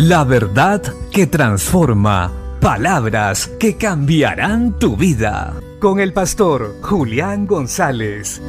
[0.00, 2.32] La verdad que transforma.
[2.60, 5.60] Palabras que cambiarán tu vida.
[5.80, 8.40] Con el pastor Julián González.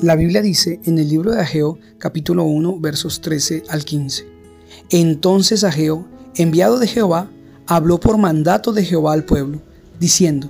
[0.00, 4.26] La Biblia dice en el libro de Ageo, capítulo 1, versos 13 al 15.
[4.88, 6.06] Entonces Ageo,
[6.36, 7.28] enviado de Jehová,
[7.66, 9.60] habló por mandato de Jehová al pueblo,
[10.00, 10.48] diciendo,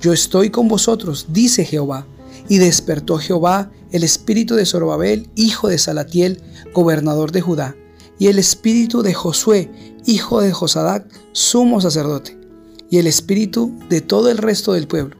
[0.00, 2.06] Yo estoy con vosotros, dice Jehová.
[2.48, 6.42] Y despertó Jehová el espíritu de Zorobabel, hijo de Salatiel,
[6.74, 7.76] gobernador de Judá,
[8.18, 9.70] y el espíritu de Josué,
[10.06, 12.38] hijo de Josadac, sumo sacerdote,
[12.90, 15.16] y el espíritu de todo el resto del pueblo.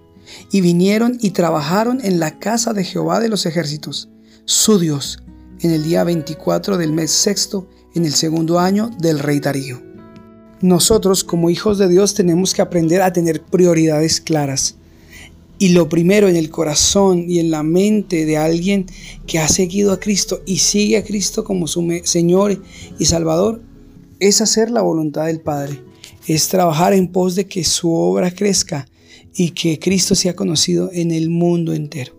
[0.51, 4.09] Y vinieron y trabajaron en la casa de Jehová de los ejércitos,
[4.45, 5.23] su Dios,
[5.61, 9.83] en el día 24 del mes sexto, en el segundo año del rey Darío.
[10.61, 14.77] Nosotros como hijos de Dios tenemos que aprender a tener prioridades claras.
[15.63, 18.87] Y lo primero en el corazón y en la mente de alguien
[19.29, 22.61] que ha seguido a Cristo y sigue a Cristo como su Señor
[22.99, 23.63] y Salvador
[24.19, 25.79] es hacer la voluntad del Padre.
[26.27, 28.89] Es trabajar en pos de que su obra crezca
[29.37, 32.13] y que Cristo sea conocido en el mundo entero.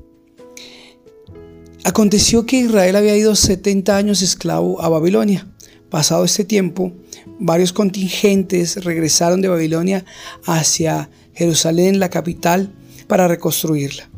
[1.83, 5.49] Aconteció que Israel había ido 70 años esclavo a Babilonia.
[5.89, 6.93] Pasado este tiempo,
[7.41, 10.05] varios contingentes regresaron de Babilonia
[10.45, 12.73] hacia Jerusalén, la capital,
[13.07, 14.09] para reconstruirla.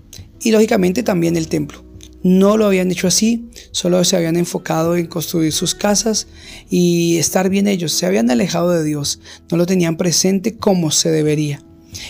[0.41, 1.83] Y lógicamente también el templo.
[2.23, 6.28] No lo habían hecho así, solo se habían enfocado en construir sus casas
[6.72, 7.91] y estar bien ellos.
[7.94, 9.19] Se habían alejado de Dios,
[9.52, 11.61] no lo tenían presente como se debería.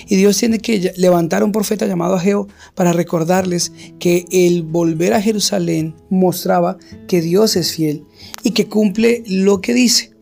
[0.08, 5.14] Y Dios tiene que levantar a un profeta llamado Ageo para recordarles que el volver
[5.14, 8.04] a Jerusalén mostraba que Dios es fiel
[8.44, 10.16] y que cumple lo que dice.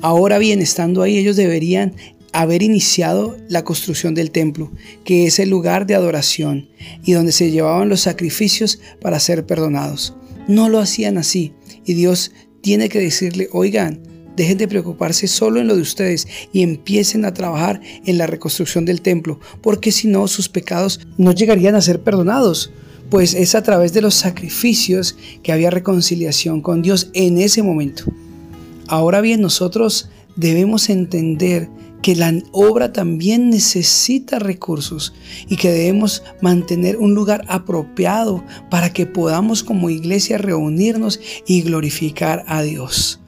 [0.00, 1.94] Ahora bien, estando ahí, ellos deberían
[2.34, 4.72] haber iniciado la construcción del templo,
[5.04, 6.68] que es el lugar de adoración
[7.04, 10.14] y donde se llevaban los sacrificios para ser perdonados.
[10.48, 11.54] No lo hacían así
[11.86, 14.02] y Dios tiene que decirle, oigan,
[14.36, 18.84] Dejen de preocuparse solo en lo de ustedes y empiecen a trabajar en la reconstrucción
[18.84, 22.72] del templo, porque si no sus pecados no llegarían a ser perdonados,
[23.10, 28.04] pues es a través de los sacrificios que había reconciliación con Dios en ese momento.
[28.88, 31.68] Ahora bien, nosotros debemos entender
[32.04, 35.14] que la obra también necesita recursos
[35.48, 42.44] y que debemos mantener un lugar apropiado para que podamos como iglesia reunirnos y glorificar
[42.46, 43.20] a Dios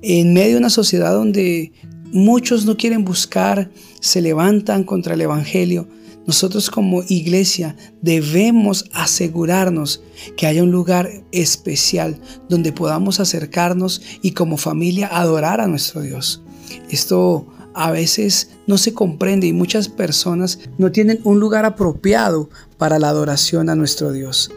[0.00, 1.72] en medio de una sociedad donde
[2.12, 5.88] muchos no quieren buscar, se levantan contra el Evangelio,
[6.26, 10.00] nosotros como iglesia debemos asegurarnos
[10.38, 16.42] que haya un lugar especial donde podamos acercarnos y como familia adorar a nuestro Dios.
[16.88, 22.48] Esto a veces no se comprende y muchas personas no tienen un lugar apropiado
[22.78, 24.50] para la adoración a nuestro Dios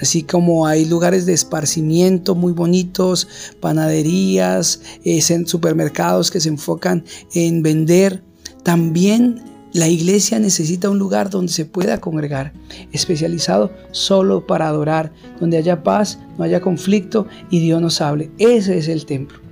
[0.00, 3.28] así como hay lugares de esparcimiento muy bonitos,
[3.60, 7.04] panaderías, eh, supermercados que se enfocan
[7.34, 8.22] en vender.
[8.62, 9.42] También
[9.72, 12.52] la iglesia necesita un lugar donde se pueda congregar,
[12.92, 18.30] especializado solo para adorar, donde haya paz, no haya conflicto y Dios nos hable.
[18.38, 19.49] Ese es el templo.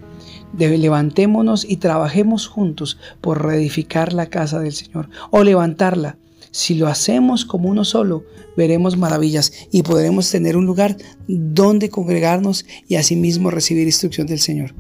[0.53, 6.17] Debe, levantémonos y trabajemos juntos por reedificar la casa del Señor o levantarla
[6.51, 8.25] si lo hacemos como uno solo,
[8.57, 14.75] veremos maravillas y podremos tener un lugar donde congregarnos y asimismo recibir instrucción del Señor.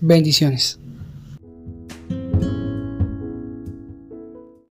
[0.00, 0.78] Bendiciones.